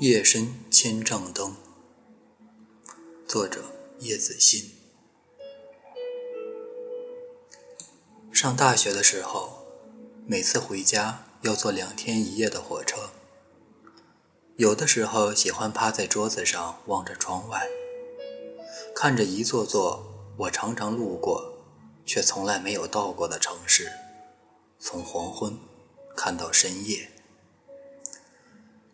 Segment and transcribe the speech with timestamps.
[0.00, 1.54] 夜深千帐灯，
[3.28, 3.62] 作者
[3.98, 4.70] 叶子欣。
[8.32, 9.66] 上大学的时候，
[10.26, 13.10] 每次回家要坐两天一夜的火车。
[14.56, 17.68] 有的时候喜欢趴在桌子上望着窗外，
[18.94, 21.58] 看着一座座我常常路过
[22.06, 23.92] 却从来没有到过的城市，
[24.78, 25.58] 从黄昏
[26.16, 27.10] 看到深夜。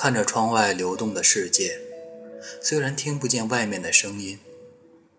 [0.00, 1.80] 看着窗外流动的世界，
[2.62, 4.38] 虽然听不见外面的声音，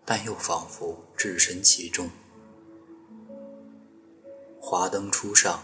[0.06, 2.08] 但又仿佛置身其中。
[4.58, 5.62] 华灯初上，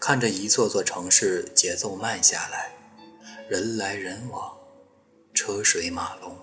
[0.00, 2.74] 看着一座座城市节奏慢下来，
[3.50, 4.56] 人来人往，
[5.34, 6.34] 车水马龙。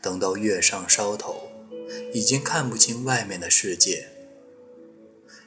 [0.00, 1.50] 等到月上梢头，
[2.12, 4.10] 已经看不清外面的世界。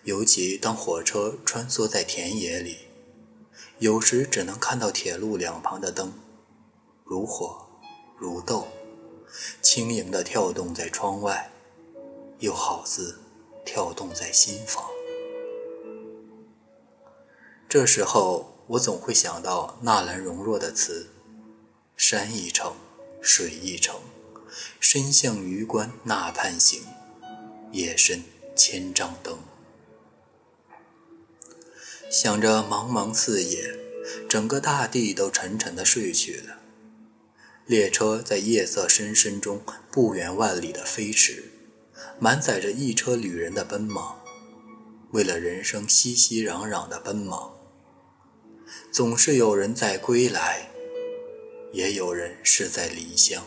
[0.04, 2.89] 尤其当火车穿梭在田野里。
[3.80, 6.12] 有时只能看到铁路两旁的灯，
[7.06, 7.66] 如火
[8.18, 8.68] 如豆，
[9.62, 11.50] 轻盈地跳动在窗外，
[12.40, 13.20] 又好似
[13.66, 14.84] 跳动在心房。
[17.70, 21.12] 这时候，我总会想到纳兰容若的词
[21.96, 22.74] ：“山一程，
[23.22, 24.02] 水一程，
[24.82, 26.84] 身向榆关那畔行，
[27.72, 28.26] 夜深
[28.58, 29.40] 千帐灯。”
[32.10, 33.78] 想着茫茫四野，
[34.28, 36.58] 整个大地都沉沉的睡去了。
[37.68, 41.44] 列车在夜色深深中不远万里的飞驰，
[42.18, 44.20] 满载着一车旅人的奔忙，
[45.12, 47.54] 为了人生熙熙攘攘的奔忙。
[48.92, 50.72] 总是有人在归来，
[51.72, 53.46] 也有人是在离乡。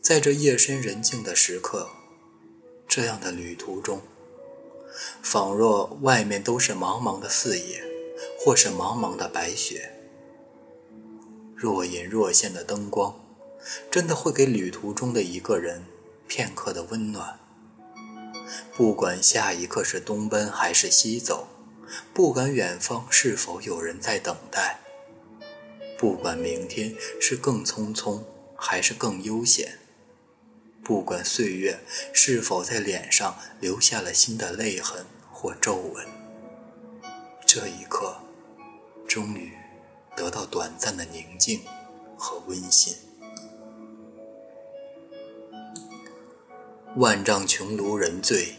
[0.00, 1.90] 在这夜深人静的时刻，
[2.86, 4.00] 这样的旅途中。
[5.22, 7.82] 仿若外面都是茫茫的四野，
[8.38, 9.92] 或是茫茫的白雪。
[11.54, 13.20] 若隐若现的灯光，
[13.90, 15.84] 真的会给旅途中的一个人
[16.26, 17.38] 片刻的温暖。
[18.74, 21.48] 不管下一刻是东奔还是西走，
[22.14, 24.78] 不管远方是否有人在等待，
[25.98, 28.22] 不管明天是更匆匆
[28.54, 29.78] 还是更悠闲。
[30.88, 31.80] 不管岁月
[32.14, 36.06] 是否在脸上留下了新的泪痕或皱纹，
[37.46, 38.16] 这一刻，
[39.06, 39.52] 终于
[40.16, 41.60] 得到短暂的宁静
[42.16, 42.96] 和温馨。
[46.96, 48.54] 万丈穹庐人醉，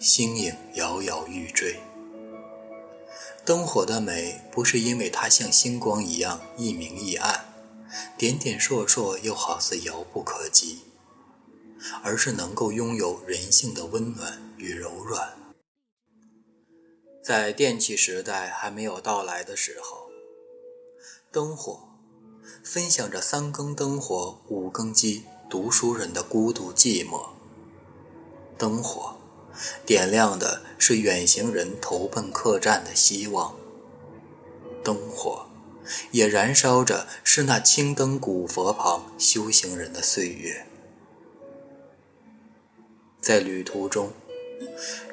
[0.00, 1.78] 星影摇摇欲坠。
[3.44, 7.44] 灯火的美，不是因为它像星光一样一明一暗，
[8.18, 10.89] 点点烁烁，又好似遥不可及。
[12.02, 15.36] 而是能够拥有人性的温暖与柔软。
[17.22, 20.10] 在电气时代还没有到来的时候，
[21.30, 21.88] 灯火
[22.64, 27.28] 分享着三更灯火五更鸡读书人的孤独寂寞。
[28.56, 29.16] 灯火
[29.86, 33.54] 点亮的是远行人投奔客栈的希望。
[34.82, 35.46] 灯火
[36.10, 40.66] 也燃烧着是那青灯古佛旁修行人的岁月。
[43.20, 44.12] 在旅途中，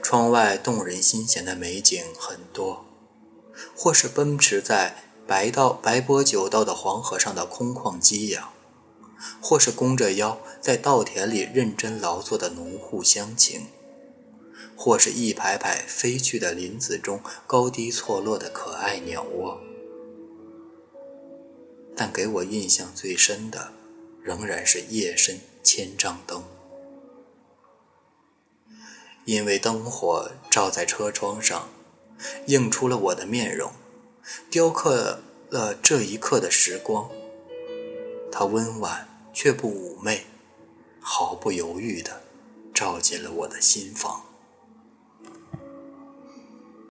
[0.02, 2.86] 窗外动人心弦的美景很多，
[3.76, 4.96] 或是奔驰在
[5.28, 8.50] 白道白波九道的黄河上的空旷激扬，
[9.42, 13.68] 或是弓着腰在稻田里认真劳作的农户乡情，
[14.76, 19.60] 或是一排排飞去的林子中高低错落的可爱鸟窝。
[21.96, 23.74] 但给我印象最深的，
[24.22, 26.44] 仍然是夜深千帐灯。
[29.28, 31.68] 因为灯火照在车窗上，
[32.46, 33.74] 映出了我的面容，
[34.50, 37.10] 雕刻了这一刻的时光。
[38.32, 40.28] 它温婉却不妩媚，
[41.02, 42.22] 毫不犹豫地
[42.74, 44.27] 照进了我的心房。